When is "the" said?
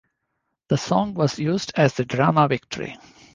0.69-0.79, 1.93-2.05